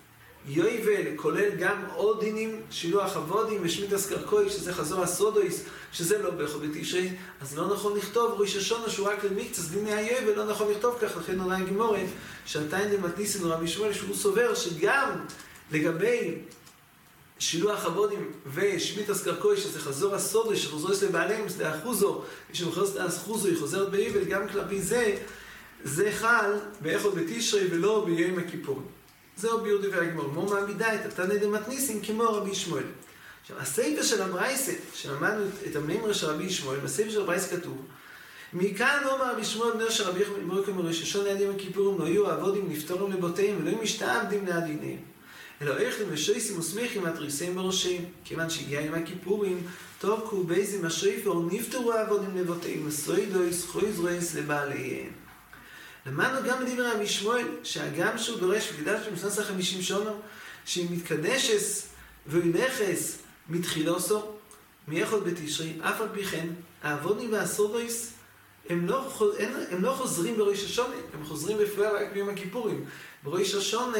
יויבל 0.48 1.16
כולל 1.16 1.50
גם 1.60 1.84
עוד 1.96 2.20
דינים, 2.20 2.62
שילוח 2.72 3.18
אבודים 3.18 3.62
ושמית 3.64 3.94
אסקרקוי, 3.94 4.50
שזה 4.50 4.74
חזור 4.74 5.02
הסודויס, 5.02 5.64
שזה 5.92 6.18
לא 6.18 6.30
באחד 6.30 6.60
בתשרי, 6.60 7.10
אז 7.42 7.58
לא 7.58 7.74
נכון 7.74 7.98
לכתוב 7.98 8.42
ראש 8.42 8.56
השונה 8.56 8.90
שהוא 8.90 9.08
רק 9.08 9.24
למקצס 9.24 9.68
דיני 9.68 9.94
היובל, 9.94 10.36
לא 10.36 10.46
נכון 10.46 10.72
לכתוב 10.72 10.98
כך, 11.02 11.18
לכן 11.18 11.40
עונה 11.40 11.64
גמורת, 11.64 12.06
שעתיים 12.46 12.90
דמתניסין 12.90 13.46
רבי 13.46 13.68
שמואל, 13.68 13.94
שהוא 13.94 14.16
סובר 14.16 14.56
שגם 14.56 15.10
לגבי 15.72 16.36
שילוח 17.40 17.86
אבודים 17.86 18.32
ושמית 18.54 19.10
אסקרקוי, 19.10 19.58
שזה 19.58 19.80
חזור 19.80 20.16
הסודויס, 20.16 20.60
שחוזר 20.60 21.08
לבעליהם, 21.08 21.50
זה 21.50 21.76
אחוזו, 21.76 22.24
כשמחזור 22.52 22.88
את 22.88 22.96
האחוזו, 22.96 23.48
היא 23.48 23.58
חוזרת 23.60 23.90
ביובל, 23.90 24.24
גם 24.24 24.48
כלפי 24.48 24.82
זה, 24.82 25.18
זה 25.84 26.12
חל 26.12 26.52
באחד 26.82 27.10
בתשרי 27.10 27.68
ולא 27.72 28.04
ביום 28.06 28.40
הכיפורים. 28.40 28.97
זהו 29.38 29.62
ביור 29.62 29.82
דברי 29.82 30.08
הגמור. 30.08 30.28
מו 30.28 30.46
מעמידה 30.46 30.96
את 30.96 31.06
התנא 31.06 31.36
דמתניסים 31.36 32.02
כמו 32.02 32.24
רבי 32.24 32.56
שמואל. 32.56 32.84
עכשיו, 33.42 33.60
הסייפה 33.60 34.04
של 34.04 34.22
הברייסה, 34.22 34.72
שלמדנו 34.94 35.44
את 35.68 35.76
המימרה 35.76 36.14
של 36.14 36.28
רבי 36.28 36.50
שמואל, 36.50 36.80
בסייפה 36.80 37.12
של 37.12 37.22
הברייסה 37.22 37.58
כתוב, 37.58 37.78
מכאן 38.54 39.04
אומר 39.06 39.34
רבי 39.34 39.46
שמואל 39.46 39.72
בנר 39.72 39.90
של 39.90 40.04
רבי 40.04 40.24
מורקו 40.44 40.74
מראש 40.74 41.02
השון 41.02 41.26
ליד 41.26 41.40
יום 41.40 41.56
הכיפורים, 41.56 42.00
לא 42.00 42.06
יהיו 42.06 42.28
עבודים 42.28 42.70
נפטורים 42.70 43.14
לבותיהם, 43.14 43.58
ולא 43.62 43.70
יהיו 43.70 43.82
משתעבדים 43.82 44.46
ליד 44.46 44.64
עיניהם. 44.64 45.00
אלא 45.62 45.78
איך 45.78 45.96
למשויסים 46.02 46.60
וסמיכים 46.60 47.06
התריסים 47.06 47.56
בראשיהם, 47.56 48.04
כיוון 48.24 48.50
שהגיע 48.50 48.82
יום 48.82 48.96
הכיפורים, 48.96 49.68
טוב 50.00 50.28
כו 50.30 50.44
בייזים 50.44 50.86
השריפו, 50.86 51.48
נפטרו 51.52 51.94
העבודים 51.94 52.38
לבותיהם, 52.38 52.88
וסוידויס 52.88 53.66
חויזרויס 53.66 54.36
לבעליהם. 54.36 55.27
למדנו 56.08 56.50
גם 56.50 56.66
בדברי 56.66 56.92
רבי 56.92 57.08
שמואל, 57.08 57.48
שהגם 57.64 58.18
שהוא 58.18 58.40
דורש 58.40 58.72
מקדש 58.72 59.08
במשנס 59.08 59.40
החמישים 59.40 59.82
שונו, 59.82 60.12
שהיא 60.66 60.88
מתקדשס 60.92 61.88
והיא 62.28 62.54
נכס 62.54 63.18
מתחילוסו, 63.50 64.32
מיכול 64.88 65.20
בתשרי, 65.20 65.74
אף 65.82 66.02
על 66.02 66.08
פי 66.14 66.24
כן, 66.24 66.48
העבודים 66.84 67.34
והסודויס, 67.34 68.14
הם 68.70 68.88
לא, 68.88 69.12
הם 69.70 69.84
לא 69.84 69.92
חוזרים 69.92 70.38
בראש 70.38 70.64
השונה, 70.64 70.96
הם 71.14 71.26
חוזרים 71.26 71.58
בפועל 71.58 71.96
רק 71.96 72.14
ביום 72.14 72.30
הכיפורים. 72.30 72.86
בראש 73.24 73.56
השונה 73.56 73.98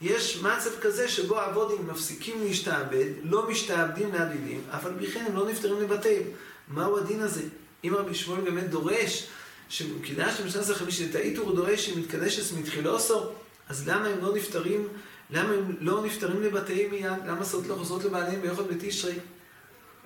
יש 0.00 0.42
מצב 0.42 0.70
כזה 0.80 1.08
שבו 1.08 1.38
העבודים 1.38 1.86
מפסיקים 1.86 2.42
להשתעבד, 2.44 3.06
לא 3.22 3.50
משתעבדים 3.50 4.12
לעדידים, 4.12 4.62
אף 4.70 4.86
על 4.86 4.92
פי 4.98 5.06
כן 5.06 5.24
הם 5.28 5.36
לא 5.36 5.48
נפטרים 5.48 5.80
לבתיהם. 5.80 6.22
מהו 6.68 6.98
הדין 6.98 7.20
הזה? 7.20 7.42
אם 7.84 7.94
רבי 7.94 8.14
שמואל 8.14 8.40
באמת 8.40 8.70
דורש 8.70 9.26
שקידש 9.68 10.40
במשנס 10.40 10.70
החמישי, 10.70 11.08
תעיתו 11.08 11.42
הוא 11.42 11.56
דורש 11.56 11.86
שמתקדשת 11.86 12.56
מתחילוסו, 12.58 13.30
אז 13.68 13.88
למה 13.88 14.06
הם 14.06 14.20
לא 14.20 14.34
נפטרים, 14.34 14.88
למה 15.30 15.54
הם 15.54 15.76
לא 15.80 16.04
נפטרים 16.04 16.42
לבתיהם 16.42 16.90
מיד? 16.90 17.26
למה 17.26 17.44
סוד 17.44 17.66
לא 17.66 17.74
חוזרות 17.74 18.04
לבעליהם 18.04 18.42
ביוחד 18.42 18.68
בתשרי? 18.68 19.14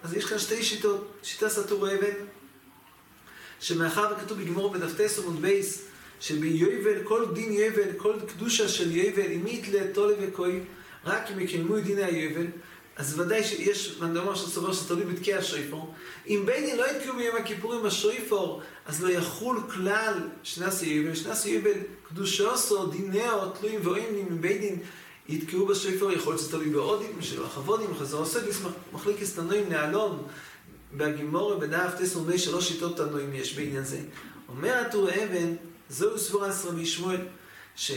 אז 0.02 0.14
יש 0.14 0.24
כאן 0.24 0.38
שתי 0.38 0.62
שיטות. 0.62 1.12
שיטה 1.22 1.48
סתור 1.48 1.94
אבן, 1.94 2.14
שמאחר 3.60 4.14
וכתוב 4.16 4.38
בגמור 4.38 4.72
בדף 4.72 4.96
טס 4.96 5.18
עמוד 5.18 5.42
בייס, 5.42 5.84
שביובל, 6.20 7.04
כל 7.04 7.24
דין 7.34 7.52
יובל, 7.52 7.92
כל 7.96 8.14
קדושה 8.28 8.68
של 8.68 8.96
יובל, 8.96 9.32
אם 9.32 9.46
יתלה 9.46 9.80
תולה 9.94 10.14
וכוי, 10.20 10.60
רק 11.04 11.30
אם 11.30 11.40
יקיימו 11.40 11.78
את 11.78 11.84
דיני 11.84 12.04
היובל, 12.04 12.46
אז 12.96 13.20
ודאי 13.20 13.44
שיש 13.44 13.98
מנדומר 14.00 14.34
שסובר 14.34 14.72
שתלוי 14.72 15.04
בתקיע 15.04 15.38
השויפור. 15.38 15.94
אם 16.28 16.42
ביני 16.46 16.76
לא 16.76 16.90
יתקעו 16.90 17.16
ביום 17.16 17.36
הכיפורים 17.36 17.82
בשויפור, 17.82 18.62
אז 18.86 19.04
לא 19.04 19.08
יחול 19.08 19.60
כלל 19.74 20.14
שנס 20.42 20.82
יבל. 20.82 21.14
שנס 21.14 21.46
יבל, 21.46 21.78
קדושוסו, 22.08 22.86
דינאו, 22.86 23.50
תלויים 23.50 23.80
ואוימים, 23.82 24.26
אם 24.30 24.40
בידין 24.40 24.78
יתקעו 25.28 25.66
בשויפור, 25.66 26.12
יכול 26.12 26.32
להיות 26.32 26.46
שתלוי 26.46 26.70
בעודים, 26.70 27.22
שלא 27.22 27.46
חבודים, 27.46 27.94
חזר 27.98 28.16
עושה 28.16 28.40
מחליק 28.92 29.22
אסתנועים 29.22 29.68
נעלון, 29.68 30.22
בגימורה 30.92 31.56
בדף 31.56 31.94
תסעודי 31.98 32.38
שלוש 32.38 32.68
שיטות 32.68 32.96
תנועים 32.96 33.34
יש 33.34 33.54
בעניין 33.54 33.84
זה. 33.84 34.00
אומר 34.48 34.74
הטור 34.74 35.08
אבן, 35.08 35.54
זהו 35.88 36.18
סבור 36.18 36.44
רבי 36.64 36.86
שמואל, 36.86 37.20
ש... 37.76 37.92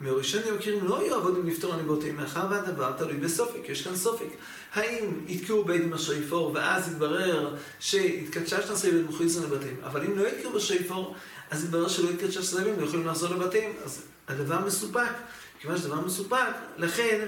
מראשונים 0.00 0.54
מכירים 0.54 0.84
לא 0.84 1.00
היו 1.00 1.14
עבודים 1.14 1.46
לפתור 1.46 1.74
הנבותים, 1.74 2.16
מאחר 2.16 2.46
והדבר 2.50 2.92
תלוי 2.92 3.16
בסופק, 3.16 3.68
יש 3.68 3.82
כאן 3.82 3.96
סופק. 3.96 4.26
האם 4.72 5.20
יתקעו 5.26 5.64
בית 5.64 5.82
עם 5.82 5.92
השיפור, 5.92 6.52
ואז 6.54 6.92
יתברר 6.92 7.54
שהתקדשה 7.80 8.62
שנת 8.62 8.76
סביב 8.76 8.94
ומוכריז 8.94 9.44
לבתים, 9.44 9.76
אבל 9.82 10.04
אם 10.04 10.18
לא 10.18 10.28
יתקעו 10.28 10.52
בשיפור, 10.52 11.16
אז 11.50 11.64
יתברר 11.64 11.88
שלא 11.88 12.10
התקדשה 12.10 12.42
סביב 12.42 12.66
והם 12.66 12.84
יכולים 12.84 13.06
לחזור 13.06 13.34
לבתים, 13.34 13.72
אז 13.84 14.02
הדבר 14.28 14.60
מסופק. 14.66 15.12
כיוון 15.60 15.78
שדבר 15.78 16.00
מסופק, 16.00 16.52
לכן 16.76 17.26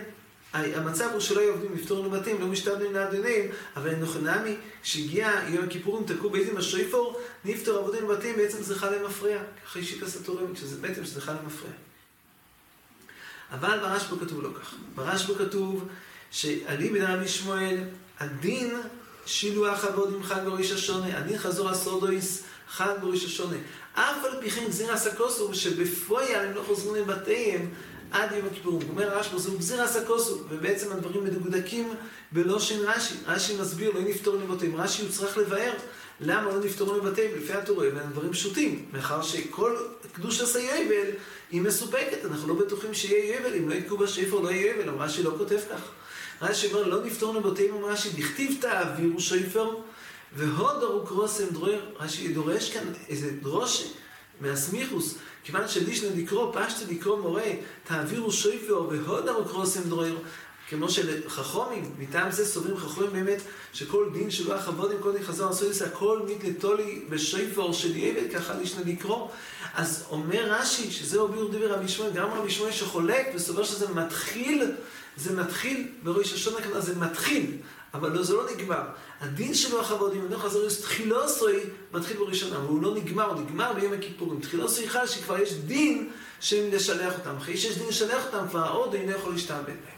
המצב 0.54 1.08
הוא 1.12 1.20
שלא 1.20 1.40
יהיו 1.40 1.52
עובדים 1.52 1.74
לפתור 1.74 2.06
לבתים, 2.06 2.40
לא 2.40 2.46
משתעבדים 2.46 2.94
לאדונים, 2.94 3.50
אבל 3.76 3.94
נוחנמי, 3.94 4.56
כשהגיע 4.82 5.32
יום 5.48 5.64
הכיפורים, 5.64 6.04
תקעו 6.06 6.30
בית 6.30 6.48
עם 6.48 6.56
השיפור, 6.56 7.20
נפתור 7.44 7.78
עבודים 7.78 8.10
לבתים, 8.10 8.36
בעצם 8.36 8.74
חל 8.74 8.94
למפריע. 8.94 9.38
ככה 9.64 9.78
אישית 9.78 10.02
הסטורים, 10.02 10.54
כשזה 10.54 10.80
בעצם 10.80 11.04
שזה 11.04 11.20
חל 11.20 11.32
למפריע. 11.42 11.72
אבל 13.52 13.78
ברשב"א 13.78 14.24
כתוב 14.24 14.42
לא 14.42 14.48
כך. 14.60 14.74
ברשב"א 14.94 15.44
כתוב 15.44 15.88
שעלי 16.30 16.88
בן 16.88 17.02
רבי 17.02 17.28
שמואל, 17.28 17.76
הדין 18.20 18.76
שילוח 19.26 19.84
עבוד 19.84 20.20
חג 20.22 20.40
בראש 20.44 20.70
השונה, 20.70 21.18
הדין 21.18 21.38
חזור 21.38 21.68
הסודויס 21.68 22.42
חג 22.68 22.94
בראש 23.00 23.24
השונה. 23.24 23.56
אף 23.94 24.24
על 24.24 24.40
פי 24.40 24.50
כן 24.50 24.64
גזיר 24.68 24.92
הסקוסו, 24.92 25.54
שבפועל 25.54 26.46
הם 26.46 26.54
לא 26.54 26.62
חוזרים 26.66 26.94
לבתיהם 26.94 27.70
עד 28.10 28.32
יום 28.32 28.46
הכיפורים. 28.46 28.88
אומר 28.88 29.18
רשב"א, 29.18 29.38
זהו 29.38 29.58
גזיר 29.58 29.82
הסקוסו, 29.82 30.38
ובעצם 30.48 30.92
הדברים 30.92 31.24
מדוקדקים 31.24 31.94
בלושן 32.32 32.78
רש"י. 32.80 33.14
רש"י 33.26 33.56
מסביר, 33.60 33.92
לא 33.94 34.00
נפתור 34.00 34.36
לבתיהם. 34.36 34.76
רש"י 34.76 35.02
הוא 35.02 35.10
צריך 35.10 35.38
לבאר 35.38 35.72
למה 36.20 36.42
לא 36.42 36.60
נפתרו 36.60 36.96
לבתיהם 36.96 37.30
לפי 37.36 37.52
התורה, 37.52 37.86
והם 37.94 38.10
דברים 38.12 38.32
פשוטים, 38.32 38.84
מאחר 38.92 39.22
שכל 39.22 39.76
קדוש 40.12 40.40
עשה 40.40 40.60
יבל 40.60 41.10
היא 41.50 41.60
מסופקת, 41.60 42.24
אנחנו 42.24 42.48
לא 42.48 42.54
בטוחים 42.54 42.94
שיהיה 42.94 43.36
יבל, 43.36 43.54
אם 43.54 43.68
לא 43.68 43.74
יתקעו 43.74 43.98
בשפר 43.98 44.40
לא 44.40 44.48
יהיה 44.48 44.74
יבל, 44.74 44.88
רש"י 44.88 45.22
לא 45.22 45.34
כותב 45.38 45.58
כך. 45.70 45.80
רש"י 46.42 46.72
אומר, 46.72 46.88
לא 46.88 47.04
נפתור 47.04 47.34
לבתיהם, 47.34 47.74
אומר 47.74 47.88
רש"י, 47.88 48.08
דכתיב 48.10 48.58
תעבירו 48.60 49.20
והוד 50.32 50.82
ארוך 50.82 51.10
רוסם 51.10 51.46
דרור, 51.52 51.78
רש"י 52.00 52.28
דורש 52.28 52.70
כאן 52.70 52.92
איזה 53.08 53.30
דרוש 53.42 53.92
מהסמיכוס, 54.40 55.18
כיוון 55.44 55.68
שלישנה 55.68 56.10
לקרוא, 56.16 56.52
פשטה 56.52 56.92
לקרוא 56.92 57.18
מורה, 57.18 57.50
תעבירו 57.84 58.32
שפר 58.32 58.82
והוד 58.88 59.28
ארוך 59.28 59.50
רוסם 59.50 59.88
דרור, 59.88 60.18
כמו 60.68 60.88
של 60.88 61.28
חכומים, 61.28 61.90
מטעם 61.98 62.30
זה 62.30 62.46
סוברים 62.46 62.76
חכומים 62.76 63.12
באמת 63.12 63.42
שכל 63.72 64.08
דין 64.12 64.30
שלא 64.30 64.54
החבוד 64.54 64.92
עם 64.92 64.98
כל 65.00 65.12
דין 65.12 65.22
חזר 65.22 65.48
עשו 65.48 65.70
לזה 65.70 65.86
הכל 65.86 66.20
מתלתולי 66.28 67.02
בשיפור 67.10 67.72
של 67.72 67.96
יבל, 67.96 68.38
ככה 68.38 68.54
לישנה 68.54 68.80
לקרוא. 68.86 69.28
אז 69.74 70.04
אומר 70.10 70.52
רש"י, 70.52 70.90
שזהו 70.90 71.28
ביור 71.28 71.48
דבר 71.48 71.72
רבי 71.72 71.88
שמואל, 71.88 72.10
גם 72.10 72.28
רבי 72.30 72.50
שמואל 72.50 72.72
שחולק 72.72 73.26
וסובר 73.34 73.64
שזה 73.64 73.88
מתחיל, 73.88 74.72
זה 75.16 75.36
מתחיל 75.36 75.88
בראש 76.02 76.32
השונה 76.32 76.60
כנראה, 76.60 76.80
זה 76.80 76.96
מתחיל, 76.96 77.56
אבל 77.94 78.12
לא, 78.12 78.22
זה 78.22 78.34
לא 78.34 78.50
נגמר. 78.56 78.82
הדין 79.20 79.54
שלו 79.54 79.80
החבוד 79.80 80.14
עם 80.14 80.30
לא 80.30 80.36
חזר 80.36 80.66
לזה 80.66 80.82
תחילוסוי 80.82 81.60
מתחיל 81.92 82.16
בראשונה, 82.16 82.58
והוא 82.58 82.82
לא 82.82 82.94
נגמר, 82.94 83.24
הוא 83.24 83.40
נגמר 83.40 83.72
ביום 83.72 83.92
הכיפורים. 83.92 84.40
תחילוסוי 84.40 84.88
חל 84.88 85.06
שכבר 85.06 85.38
יש 85.38 85.52
דין 85.52 86.10
לשלח 86.52 87.18
אותם. 87.18 87.36
אחרי 87.36 87.56
שיש 87.56 87.78
דין 87.78 87.88
לשלח 87.88 88.26
אותם, 88.26 88.48
כבר 88.48 88.64
העוד 88.64 88.94
אינו 88.94 89.12
יכול 89.12 89.32
להשתעבד 89.32 89.66
בהם. 89.66 89.97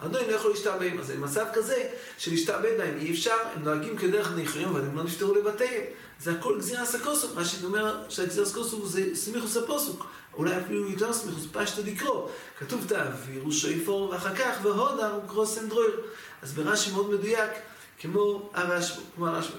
אדוני 0.00 0.28
לא 0.28 0.32
יכול 0.32 0.50
להשתעבד 0.50 0.90
אז 1.00 1.06
זה 1.06 1.18
מצב 1.18 1.46
כזה 1.54 1.88
של 2.18 2.30
להשתעבד 2.30 2.78
בהם 2.78 2.98
אי 2.98 3.12
אפשר, 3.12 3.36
הם 3.54 3.64
נוהגים 3.64 3.96
כדרך 3.98 4.32
נכרים, 4.36 4.68
אבל 4.68 4.80
הם 4.80 4.96
לא 4.96 5.04
נפטרו 5.04 5.34
לבתיהם. 5.34 5.82
זה 6.20 6.32
הכל 6.32 6.58
גזירה 6.58 6.86
סקוסוק, 6.86 7.34
מה 7.34 7.44
שאני 7.44 7.64
אומר 7.64 7.96
שהגזירה 8.08 8.46
סקוסוק 8.46 8.86
זה 8.86 9.14
סמיכוס 9.14 9.56
הפוסוק, 9.56 10.06
אולי 10.34 10.56
אפילו 10.56 10.90
יותר 10.90 11.12
סמיכוס, 11.12 11.46
פשטו 11.52 11.82
לקרוא. 11.84 12.28
כתוב 12.58 12.84
תעבירו 12.88 13.52
שויפור, 13.52 14.10
ואחר 14.10 14.34
כך 14.34 14.58
והודה 14.62 15.16
וקרוסם 15.16 15.68
דרויר. 15.68 16.00
אז 16.42 16.52
ברש"י 16.52 16.92
מאוד 16.92 17.10
מדויק, 17.10 17.50
כמו 17.98 18.50
הרשב"א, 18.54 19.00
כמו 19.16 19.26
הרשב"א. 19.26 19.58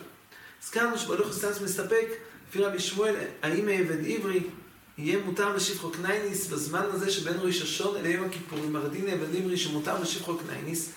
הזכרנו 0.63 0.97
שבהלוך 0.97 1.29
הסטנס 1.29 1.61
מסתפק, 1.61 2.07
לפי 2.49 2.63
רבי 2.63 2.79
שמואל, 2.79 3.15
האם 3.41 3.69
עבד 3.69 4.05
עברי 4.05 4.43
יהיה 5.01 5.19
מותר 5.25 5.55
לשפחו 5.55 5.91
קנייניס 5.91 6.47
בזמן 6.47 6.83
הזה 6.91 7.11
שבין 7.11 7.33
ראש 7.39 7.61
השון 7.61 7.97
אל 7.97 8.05
יום 8.05 8.25
הכיפורים, 8.25 8.75
הרדין 8.75 9.07
אבן 9.07 9.35
עברי 9.35 9.57
שמותר 9.57 10.01
לשפחו 10.01 10.37
קנייניס, 10.37 10.91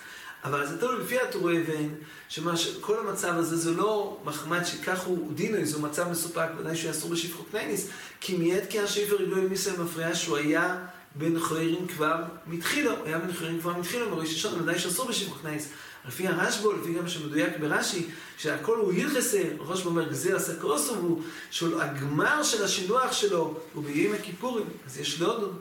אבל 0.44 0.66
זה 0.66 0.80
תלוי 0.80 1.00
לפי 1.00 1.20
הטורי 1.20 1.62
אבן, 1.62 1.88
שכל 2.28 2.98
המצב 2.98 3.34
הזה 3.36 3.56
זה 3.56 3.70
לא 3.70 4.20
מחמד 4.24 4.64
שכך 4.64 5.00
הוא 5.00 5.32
דינוי, 5.32 5.66
זה 5.66 5.78
מצב 5.78 6.10
מסופק, 6.10 6.48
ודאי 6.58 6.76
שהוא 6.76 6.90
אסור 6.90 7.10
בשפחו 7.10 7.44
קנייניס, 7.44 7.88
כי 8.20 8.36
מיד 8.36 8.62
כי 8.70 8.80
השפר 8.80 9.16
רגלו 9.16 9.42
מיסר 9.48 9.82
מפריע 9.82 10.14
שהוא 10.14 10.36
היה 10.36 10.76
בן 11.14 11.40
חיירים 11.40 11.86
כבר 11.86 12.16
מתחילו, 12.46 12.92
היה 13.04 13.18
בן 13.18 13.32
חיירים 13.32 13.60
כבר 13.60 13.76
מתחילו, 13.76 14.10
מראש 14.10 14.34
השון, 14.34 14.60
ודאי 14.60 14.78
שאסור 14.78 15.08
בשפחו 15.08 15.38
קנייניס. 15.40 15.68
לפי 16.08 16.28
הרשב"א, 16.28 16.68
לפי 16.80 16.94
גם 16.94 17.08
שמדויק 17.08 17.56
ברש"י, 17.60 18.06
שהכל 18.38 18.78
הוא 18.78 18.92
הלכסה, 18.92 19.42
רשב"א 19.60 19.88
אומר 19.88 20.08
גזיר 20.08 20.36
הסקרוסו, 20.36 20.94
הוא 20.94 21.22
שהגמר 21.50 22.42
של 22.42 22.64
השילוח 22.64 23.12
שלו 23.12 23.60
הוא 23.74 23.84
ביום 23.84 24.14
הכיפורים. 24.14 24.66
אז 24.86 24.98
יש 24.98 25.20
לו 25.20 25.26
עוד, 25.26 25.58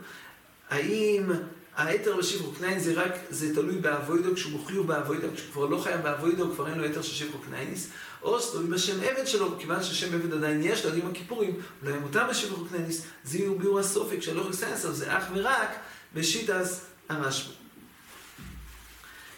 האם 0.70 1.32
היתר 1.78 2.18
בשברו 2.18 2.52
קניין 2.52 2.80
זה 2.80 2.94
רק, 2.94 3.12
זה 3.30 3.56
תלוי 3.56 3.76
באבוידו, 3.76 4.36
כשהוא 4.36 4.52
מוכיח 4.52 4.78
באבוידו, 4.86 5.28
כשהוא 5.36 5.52
כבר 5.54 5.66
לא 5.66 5.78
חייב 5.78 6.02
באבוידו, 6.02 6.52
כבר 6.54 6.68
אין 6.68 6.78
לו 6.78 6.84
היתר 6.84 7.02
של 7.02 7.14
שברו 7.14 7.40
קנייניס, 7.40 7.90
או 8.22 8.40
זה 8.40 8.52
תלוי 8.52 8.68
בשם 8.68 9.04
עבד 9.04 9.28
שלו, 9.28 9.60
כיוון 9.60 9.84
ששם 9.84 10.14
עבד 10.14 10.34
עדיין 10.34 10.62
יש 10.64 10.86
לו, 10.86 10.94
עם 10.94 11.12
הכיפורים, 11.12 11.60
אולי 11.84 12.00
מותר 12.00 12.28
בשברו 12.30 12.66
קנייניס, 12.66 13.02
זה 13.24 13.38
יהיו 13.38 13.60
ביור 13.60 13.80
הסופק 13.80 14.22
של 14.22 14.32
הלוך 14.32 14.50
לסנסר, 14.50 14.92
זה 14.92 15.18
אך 15.18 15.24
ורק 15.34 15.70
בשיטס 16.14 16.86
הרשב"א. 17.10 17.54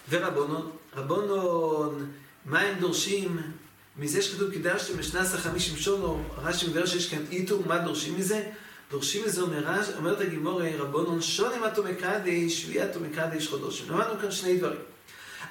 ורבונון, 0.09 0.71
רבונון, 0.95 2.11
מה 2.45 2.59
הם 2.59 2.79
דורשים 2.79 3.41
מזה 3.97 4.21
שכתוב 4.21 4.51
קידשתם 4.51 4.97
בשנס 4.97 5.33
החמישים 5.33 5.77
שונו, 5.77 6.23
רש"י 6.37 6.67
מבאר 6.67 6.85
שיש 6.85 7.09
כאן 7.09 7.25
איתור, 7.31 7.63
מה 7.67 7.77
דורשים 7.77 8.17
מזה? 8.17 8.49
דורשים 8.91 9.25
מזה, 9.25 9.41
אומר, 9.41 9.81
אומרת 9.97 10.21
הגימורי, 10.21 10.77
רבונון, 10.77 11.21
שוני 11.21 11.59
מתו 11.59 11.83
מקדש, 11.83 12.65
ויאתו 12.65 12.99
מקדש 12.99 13.47
חודשים. 13.47 13.89
למדנו 13.89 14.19
כאן 14.21 14.31
שני 14.31 14.57
דברים. 14.57 14.79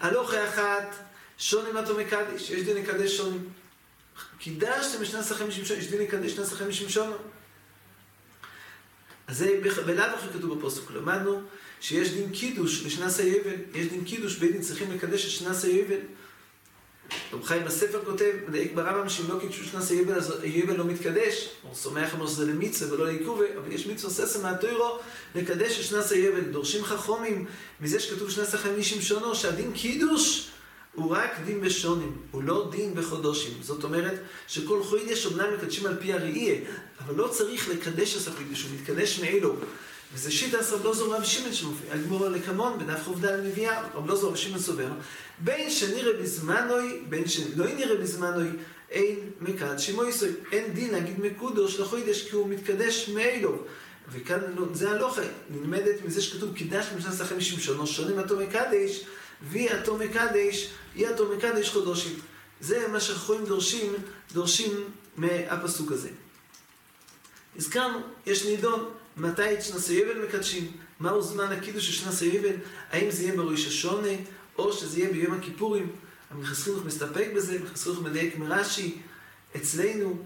הלוך 0.00 0.34
האחת, 0.34 0.94
שוני 1.38 1.72
מתו 1.72 1.96
מקדש, 1.96 2.50
יש 2.50 2.62
דין 2.62 2.76
לקדש 2.76 3.16
שוני. 3.16 3.38
קידשתם 4.38 5.00
בשנס 5.00 5.32
החמישים 5.32 5.64
שונו, 5.64 5.80
יש 5.80 5.86
דין 5.86 6.00
לקדש 6.00 6.32
שנס 6.32 6.52
החמישים 6.52 6.88
שונו. 6.88 7.16
אז 9.26 9.38
זה 9.38 9.60
בלאו 9.86 10.04
הכי 10.04 10.26
כתוב 10.38 10.58
בפוסק, 10.58 10.90
למדנו 10.90 11.42
שיש 11.82 12.10
דין 12.10 12.30
קידוש 12.32 12.82
לשנס 12.86 13.20
היבל, 13.20 13.54
יש 13.74 13.86
דין 13.86 14.04
קידוש, 14.04 14.36
בית 14.36 14.52
דין 14.52 14.60
צריכים 14.60 14.92
לקדש 14.92 15.24
את 15.24 15.30
שנס 15.30 15.64
היבל. 15.64 15.98
רב 17.32 17.44
חיים 17.44 17.64
בספר 17.64 18.04
כותב, 18.04 18.32
מדייק 18.48 18.72
ברמב"ם 18.74 19.08
שאם 19.08 19.24
לא 19.28 19.38
קידשו 19.40 19.64
שנס 19.64 19.90
היבל, 19.90 20.14
אז 20.14 20.34
היבל 20.42 20.76
לא 20.76 20.84
מתקדש. 20.84 21.48
הוא 21.62 21.74
סומך 21.74 22.14
אמרו 22.14 22.28
שזה 22.28 22.46
למצווה 22.46 22.94
ולא 22.94 23.06
לעיכובה, 23.06 23.44
אבל 23.58 23.72
יש 23.72 23.86
מצווה 23.86 24.12
ססה 24.12 24.38
מהטוירו 24.42 24.98
לקדש 25.34 25.80
את 25.80 25.84
שנס 25.84 26.12
היבל. 26.12 26.40
דורשים 26.40 26.84
חכומים 26.84 27.46
מזה 27.80 28.00
שכתוב 28.00 28.30
שנס 28.30 28.54
החמישים 28.54 29.00
שונו, 29.00 29.34
שהדין 29.34 29.72
קידוש 29.72 30.48
הוא 30.94 31.10
רק 31.10 31.30
דין 31.44 31.60
בשונים, 31.60 32.16
הוא 32.30 32.42
לא 32.42 32.68
דין 32.72 32.94
בחודשים. 32.94 33.52
זאת 33.60 33.84
אומרת 33.84 34.22
שכל 34.48 34.82
חוידש 34.82 35.26
אומנם 35.26 35.54
מקדשים 35.54 35.86
על 35.86 35.96
פי 36.00 36.12
הראייה, 36.12 36.60
אבל 37.04 37.14
לא 37.14 37.28
צריך 37.28 37.68
לקדש 37.68 38.16
את 38.16 38.32
הקדוש, 38.32 38.62
הוא 38.62 38.70
מתקדש 38.80 39.20
מאלו. 39.20 39.54
וזה 40.14 40.30
שיטה 40.30 40.58
רב 40.72 40.84
לוזור 40.84 41.14
רב 41.14 41.24
שמעון 41.24 41.52
שמופיע, 41.52 41.94
הגמור 41.94 42.28
לקמון, 42.28 42.78
בדף 42.78 43.08
ח"ד 43.08 43.40
מביאה, 43.44 43.82
רב 43.94 44.06
לוזור 44.06 44.30
רב 44.30 44.36
שמעון 44.36 44.60
סובר, 44.60 44.88
בין 45.38 45.70
שנראה 45.70 46.22
בזמנוי, 46.22 47.02
בין 47.08 47.28
שלא 47.28 47.66
נראה 47.66 47.96
בזמנוי, 47.96 48.48
אין 48.90 49.18
מקד 49.40 49.78
שמויסוי, 49.78 50.30
אין 50.52 50.72
דין 50.72 50.90
להגיד 50.90 51.20
מקודוש 51.20 51.80
לחוידש, 51.80 52.28
כי 52.28 52.36
הוא 52.36 52.48
מתקדש 52.48 53.08
מאלו. 53.08 53.58
וכאן 54.12 54.40
זה 54.72 54.90
הלוכה, 54.90 55.22
נלמדת 55.50 56.04
מזה 56.04 56.22
שכתוב 56.22 56.54
קידש 56.54 56.86
במשנת 56.94 57.20
החמישים 57.20 57.60
שונו, 57.60 57.86
שונים 57.86 58.20
אתו 58.20 58.36
מקדש, 58.36 59.04
וי 59.42 59.72
אתו 59.72 59.96
מקדש, 59.96 60.70
אי 60.96 61.10
אתו 61.10 61.28
מקדש 61.36 61.68
חודשים. 61.68 62.18
זה 62.60 62.88
מה 62.88 63.00
שהחויים 63.00 63.44
דורשים, 63.44 63.92
דורשים 64.32 64.84
מהפסוק 65.16 65.92
הזה. 65.92 66.08
הזכרנו, 67.56 67.98
יש 68.26 68.46
נידון, 68.46 68.90
מתי 69.16 69.54
את 69.54 69.62
שנס 69.62 69.90
היבל 69.90 70.24
מקדשים? 70.24 70.70
מהו 71.00 71.22
זמן 71.22 71.52
הקידוש 71.52 71.86
של 71.86 71.92
שנס 71.92 72.22
היבל? 72.22 72.56
האם 72.90 73.10
זה 73.10 73.22
יהיה 73.22 73.36
בראש 73.36 73.66
השונה, 73.66 74.12
או 74.58 74.72
שזה 74.72 74.98
יהיה 75.00 75.12
ביום 75.12 75.34
הכיפורים? 75.34 75.92
המכס 76.30 76.62
חינוך 76.62 76.84
מסתפק 76.84 77.28
בזה, 77.36 77.56
המכס 77.60 77.82
חינוך 77.82 78.02
מדייק 78.02 78.38
מרש"י. 78.38 78.98
אצלנו, 79.56 80.18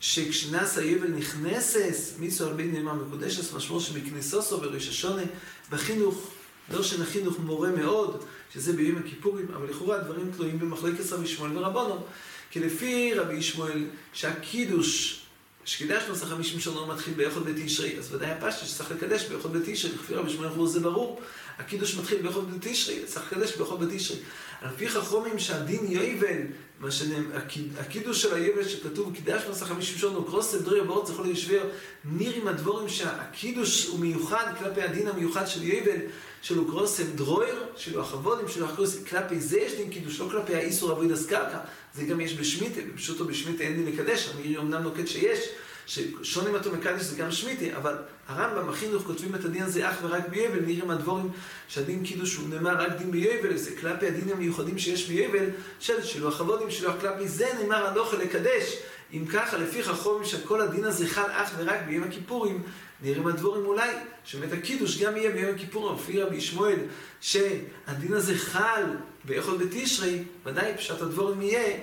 שכשנס 0.00 0.78
היבל 0.78 1.08
נכנסס, 1.08 2.14
מיסו 2.18 2.54
בין 2.54 2.74
נאמר 2.74 2.92
מקודשס, 2.92 3.52
משמעו 3.52 3.80
שבכניסוסו 3.80 4.58
בראש 4.60 4.88
השונה, 4.88 5.22
בחינוך, 5.70 6.30
לא 6.70 6.82
של 6.82 7.02
החינוך 7.02 7.38
מורה 7.38 7.70
מאוד, 7.70 8.24
שזה 8.54 8.72
ביום 8.72 8.98
הכיפורים, 8.98 9.46
אבל 9.54 9.70
לכאורה 9.70 9.96
הדברים 9.96 10.30
תלויים 10.36 10.58
במחלקת 10.58 11.12
רבי 11.12 11.26
שמואל 11.26 11.58
ורבונו. 11.58 12.04
כי 12.50 12.60
לפי 12.60 13.14
רבי 13.14 13.42
שמואל, 13.42 13.84
שהקידוש 14.12 15.20
שקידש 15.68 16.02
נוסח 16.08 16.26
חמישים 16.26 16.60
שנה 16.60 16.86
מתחיל 16.86 17.14
ביכול 17.14 17.42
בתשרי, 17.42 17.98
אז 17.98 18.14
ודאי 18.14 18.30
הפשטי 18.30 18.66
שצריך 18.66 18.90
לקדש 18.90 19.24
ביכול 19.24 19.50
בתשרי, 19.50 19.92
לפי 19.92 20.14
רבי 20.14 20.30
שמואל 20.30 20.48
חבור 20.48 20.66
זה 20.66 20.80
ברור, 20.80 21.20
הקידוש 21.58 21.96
מתחיל 21.96 22.22
ביכול 22.22 22.44
בתשרי, 22.44 23.02
צריך 23.06 23.32
לקדש 23.32 23.56
ביכול 23.56 23.78
בתשרי. 23.78 24.16
על 24.60 24.70
פי 24.76 24.88
חכומים 24.88 25.38
שהדין 25.38 25.80
יויבל, 25.88 26.38
מה 26.80 26.90
שנאמר, 26.90 27.36
הקידוש 27.78 28.22
של 28.22 28.34
היובל 28.34 28.68
שכתוב, 28.68 29.14
קידש 29.14 29.42
נוסח 29.48 29.66
חמישים 29.66 29.98
שנה, 29.98 30.18
קרוס 30.26 30.54
דריה 30.54 30.84
באורץ 30.84 31.06
זה 31.06 31.12
יכול 31.12 31.26
להישבר, 31.26 31.62
נראים 32.04 32.48
הדבורים 32.48 32.88
שהקידוש 32.88 33.86
הוא 33.86 34.00
מיוחד 34.00 34.54
כלפי 34.58 34.82
הדין 34.82 35.08
המיוחד 35.08 35.46
של 35.46 35.62
יובל, 35.62 36.00
שלו 36.42 36.64
גרוסם 36.64 37.04
דרויר, 37.14 37.64
שלו 37.76 38.02
החבודים, 38.02 38.48
שלו 38.48 38.66
החקוסם, 38.66 39.04
כלפי 39.04 39.40
זה 39.40 39.58
יש 39.58 39.72
דין 39.72 39.90
קידוש, 39.90 40.20
לא 40.20 40.28
כלפי 40.30 40.54
האיסור 40.54 40.92
אבויד 40.92 41.12
אז 41.12 41.26
קרקע, 41.26 41.58
זה 41.94 42.04
גם 42.04 42.20
יש 42.20 42.34
בשמיטה, 42.34 42.80
בפשוטו 42.92 43.24
בשמיטה 43.24 43.64
אין 43.64 43.76
דין 43.76 43.94
לקדש, 43.94 44.28
המירי 44.28 44.58
אמנם 44.58 44.82
נוקד 44.82 45.06
שיש, 45.06 45.48
ששונים 45.88 46.54
אותו 46.54 46.72
מקדש 46.72 47.02
זה 47.02 47.16
גם 47.16 47.32
שמיטי, 47.32 47.74
אבל 47.74 47.94
הרמב"ם, 48.28 48.68
החינוך, 48.68 49.02
כותבים 49.02 49.34
את 49.34 49.44
הדין 49.44 49.62
הזה 49.62 49.90
אך 49.90 49.96
ורק 50.02 50.28
ביבל, 50.28 50.60
נראים 50.60 50.90
הדבורים 50.90 51.30
שהדין 51.68 52.04
קידוש 52.04 52.36
הוא 52.36 52.48
נאמר 52.48 52.82
רק 52.82 52.92
דין 52.98 53.10
ביבל, 53.10 53.56
זה 53.56 53.76
כלפי 53.80 54.06
הדינים 54.06 54.36
המיוחדים 54.36 54.78
שיש 54.78 55.08
ביבל, 55.08 55.44
של 55.80 56.02
שלו 56.04 56.28
החבודים, 56.28 56.70
שלו 56.70 56.90
כלפי 57.00 57.28
זה 57.28 57.46
נאמר 57.60 57.86
הלוך 57.86 58.14
לקדש. 58.14 58.76
אם 59.12 59.26
ככה, 59.26 59.56
לפי 59.56 59.82
חכום 59.82 60.24
שכל 60.24 60.60
הדין 60.60 60.84
הזה 60.84 61.06
חל 61.06 61.30
אך 61.30 61.50
ורק 61.56 61.78
ביום 61.86 62.04
הכיפורים, 62.04 62.62
נראים 63.02 63.26
הדבורים 63.26 63.66
אולי, 63.66 63.90
שבאמת 64.24 64.52
הקידוש 64.52 65.02
גם 65.02 65.16
יהיה 65.16 65.30
ביום 65.30 65.54
הכיפורים, 65.54 65.96
לפי 65.96 66.22
רבי 66.22 66.40
שמואל, 66.40 66.78
שהדין 67.20 68.12
הזה 68.12 68.38
חל 68.38 68.82
באכול 69.24 69.56
בתשרי, 69.56 70.22
ודאי 70.46 70.76
פשט 70.76 71.02
הדבורים 71.02 71.42
יהיה, 71.42 71.78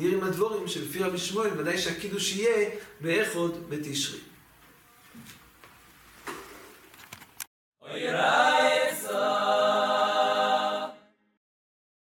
נראה 0.00 0.14
עם 0.14 0.24
הדבורים 0.24 0.68
שלפי 0.68 0.98
רבי 0.98 1.18
שמואל, 1.18 1.50
ודאי 1.58 1.78
שהקידוש 1.78 2.36
יהיה 2.36 2.70
באחוד 3.00 3.70
בתשרי. 3.70 4.18
אוי 7.82 8.12
רב 8.12 8.69